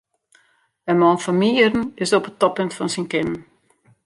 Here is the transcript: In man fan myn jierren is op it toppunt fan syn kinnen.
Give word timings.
In 0.91 0.97
man 1.01 1.19
fan 1.23 1.37
myn 1.39 1.55
jierren 1.57 1.85
is 2.03 2.15
op 2.17 2.27
it 2.29 2.37
toppunt 2.41 2.75
fan 2.77 2.93
syn 2.93 3.07
kinnen. 3.11 3.39